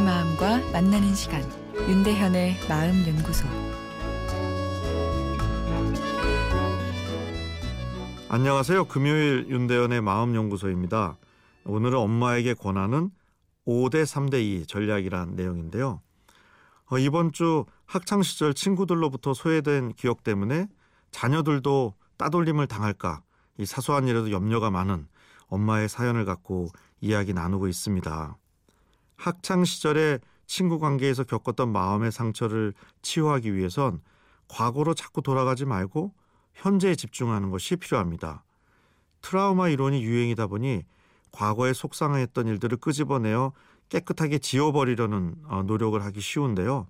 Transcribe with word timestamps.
만나는 0.00 1.14
시간 1.14 1.42
윤대현의 1.74 2.56
마음 2.70 3.06
연구소 3.06 3.46
안녕하세요. 8.30 8.86
금요일 8.86 9.46
윤대현의 9.50 10.00
마음 10.00 10.34
연구소입니다. 10.34 11.18
오늘은 11.66 11.98
엄마에게 11.98 12.54
권하는 12.54 13.10
5대 13.66 14.04
3대 14.04 14.42
2 14.42 14.66
전략이란 14.66 15.36
내용인데요. 15.36 16.00
어, 16.86 16.98
이번 16.98 17.32
주 17.32 17.66
학창 17.84 18.22
시절 18.22 18.54
친구들로부터 18.54 19.34
소외된 19.34 19.92
기억 19.92 20.24
때문에 20.24 20.66
자녀들도 21.10 21.94
따돌림을 22.16 22.68
당할까 22.68 23.20
이 23.58 23.66
사소한 23.66 24.08
일에도 24.08 24.30
염려가 24.30 24.70
많은 24.70 25.08
엄마의 25.48 25.90
사연을 25.90 26.24
갖고 26.24 26.68
이야기 27.02 27.34
나누고 27.34 27.68
있습니다. 27.68 28.38
학창 29.20 29.66
시절에 29.66 30.18
친구 30.46 30.78
관계에서 30.78 31.24
겪었던 31.24 31.70
마음의 31.70 32.10
상처를 32.10 32.72
치유하기 33.02 33.54
위해선 33.54 34.00
과거로 34.48 34.94
자꾸 34.94 35.20
돌아가지 35.20 35.66
말고 35.66 36.14
현재에 36.54 36.94
집중하는 36.94 37.50
것이 37.50 37.76
필요합니다. 37.76 38.44
트라우마 39.20 39.68
이론이 39.68 40.02
유행이다 40.02 40.46
보니 40.46 40.84
과거에 41.32 41.74
속상했던 41.74 42.46
일들을 42.46 42.78
끄집어내어 42.78 43.52
깨끗하게 43.90 44.38
지워버리려는 44.38 45.34
어, 45.48 45.62
노력을 45.64 46.02
하기 46.02 46.18
쉬운데요. 46.18 46.86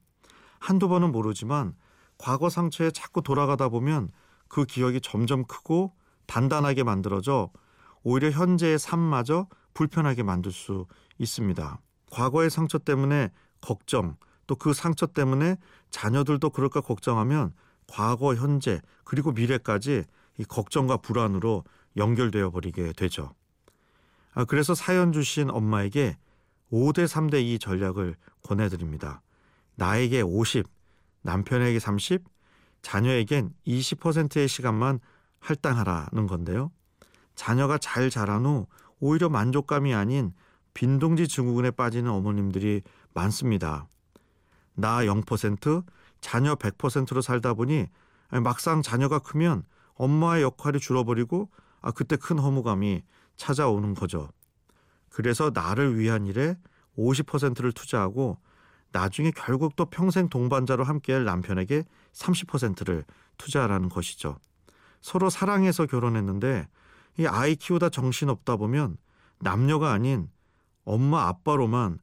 한두 0.61 0.89
번은 0.89 1.11
모르지만 1.11 1.75
과거 2.17 2.49
상처에 2.49 2.93
자꾸 2.93 3.23
돌아가다 3.23 3.71
보면 3.71 4.09
그 4.47 4.67
기억이 4.67 5.01
점점 5.01 5.45
크고 5.45 5.95
단단하게 6.27 6.85
만들어져 6.85 7.51
오히려 8.05 8.31
현재의 8.31 8.79
삶마저 8.79 9.49
불편하게 9.75 10.23
만들 10.23 10.53
수 10.53 10.87
있습니다. 11.19 11.81
과거의 12.11 12.51
상처 12.51 12.79
때문에 12.79 13.31
걱정, 13.61 14.17
또 14.47 14.57
그 14.57 14.73
상처 14.73 15.07
때문에 15.07 15.57
자녀들도 15.91 16.51
그럴까 16.51 16.81
걱정하면 16.81 17.53
과거, 17.87 18.35
현재, 18.35 18.81
그리고 19.05 19.33
미래까지 19.33 20.05
이 20.39 20.45
걱정과 20.45 20.99
불안으로 20.99 21.65
연결되어 21.97 22.51
버리게 22.51 22.93
되죠. 22.95 23.35
아, 24.33 24.45
그래서 24.45 24.75
사연 24.75 25.13
주신 25.13 25.51
엄마에게 25.51 26.17
5대 26.73 27.07
3대 27.07 27.43
2 27.43 27.59
전략을 27.59 28.17
권해드립니다. 28.43 29.23
나에게 29.75 30.23
50, 30.23 30.67
남편에게 31.23 31.79
30, 31.79 32.25
자녀에겐 32.83 33.53
20%의 33.67 34.49
시간만 34.49 35.01
할당하라는 35.41 36.27
건데요. 36.27 36.71
자녀가 37.35 37.79
잘 37.79 38.11
자란 38.11 38.47
후 38.47 38.67
오히려 38.99 39.29
만족감이 39.29 39.95
아닌 39.95 40.33
빈둥지 40.75 41.29
증후군에 41.29 41.71
빠지는 41.71 42.11
어머님들이 42.11 42.83
많습니다. 43.15 43.89
나 44.75 45.05
0%, 45.05 45.85
자녀 46.21 46.55
100%로 46.55 47.21
살다 47.21 47.55
보니 47.55 47.87
막상 48.43 48.83
자녀가 48.83 49.19
크면 49.19 49.65
엄마의 49.95 50.43
역할이 50.43 50.79
줄어버리고 50.79 51.51
아 51.81 51.91
그때 51.91 52.17
큰 52.17 52.39
허무감이 52.39 53.03
찾아오는 53.37 53.95
거죠. 53.95 54.31
그래서 55.09 55.51
나를 55.53 55.99
위한 55.99 56.27
일에 56.27 56.57
50%를 56.97 57.73
투자하고 57.73 58.39
나중에 58.93 59.31
결국 59.31 59.77
또 59.77 59.87
평생 59.87 60.29
동반자로 60.29 60.85
함께할 60.85 61.25
남편에게 61.25 61.85
30%를 62.13 63.05
투자하라는 63.39 63.89
것이죠. 63.89 64.39
서로 65.01 65.31
사랑해서 65.31 65.87
결혼했는데 65.87 66.69
이 67.19 67.27
아이 67.27 67.57
키우다 67.57 67.89
정신 67.91 68.29
없다 68.29 68.57
보면 68.57 68.97
남녀가 69.39 69.93
아닌 69.93 70.29
엄마 70.85 71.29
아빠로만 71.29 71.99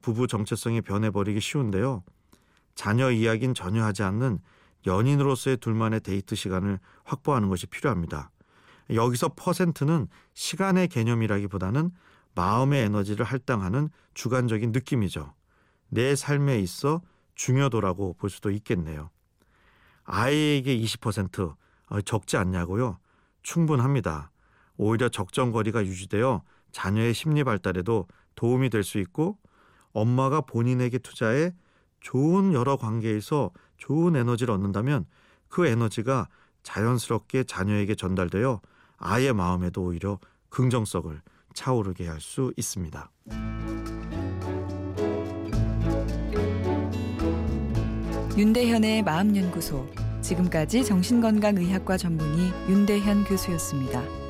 부부 0.00 0.26
정체성이 0.26 0.80
변해버리기 0.80 1.40
쉬운데요. 1.40 2.02
자녀 2.74 3.10
이야기는 3.10 3.54
전혀 3.54 3.84
하지 3.84 4.02
않는 4.02 4.38
연인으로서의 4.86 5.58
둘만의 5.58 6.00
데이트 6.00 6.34
시간을 6.34 6.78
확보하는 7.04 7.48
것이 7.48 7.66
필요합니다. 7.66 8.30
여기서 8.90 9.30
퍼센트는 9.36 10.08
시간의 10.34 10.88
개념이라기보다는 10.88 11.90
마음의 12.34 12.84
에너지를 12.84 13.24
할당하는 13.24 13.90
주관적인 14.14 14.72
느낌이죠. 14.72 15.34
내 15.88 16.16
삶에 16.16 16.58
있어 16.60 17.02
중요도라고 17.34 18.14
볼 18.14 18.30
수도 18.30 18.50
있겠네요. 18.50 19.10
아이에게 20.04 20.76
20% 20.78 21.54
어, 21.86 22.00
적지 22.00 22.36
않냐고요? 22.36 22.98
충분합니다. 23.42 24.30
오히려 24.76 25.08
적정거리가 25.08 25.84
유지되어 25.84 26.42
자녀의 26.72 27.12
심리 27.14 27.44
발달에도 27.44 28.08
도움이 28.34 28.70
될 28.70 28.82
수 28.84 28.98
있고 28.98 29.38
엄마가 29.92 30.40
본인에게 30.42 30.98
투자해 30.98 31.52
좋은 32.00 32.52
여러 32.52 32.76
관계에서 32.76 33.50
좋은 33.76 34.16
에너지를 34.16 34.54
얻는다면 34.54 35.06
그 35.48 35.66
에너지가 35.66 36.28
자연스럽게 36.62 37.44
자녀에게 37.44 37.94
전달되어 37.94 38.60
아이의 38.96 39.32
마음에도 39.34 39.82
오히려 39.84 40.18
긍정성을 40.50 41.20
차오르게 41.54 42.08
할 42.08 42.20
수 42.20 42.52
있습니다. 42.56 43.10
윤대현의 48.36 49.02
마음연구소 49.02 49.86
지금까지 50.22 50.84
정신건강의학과 50.84 51.96
전문의 51.96 52.52
윤대현 52.68 53.24
교수였습니다. 53.24 54.21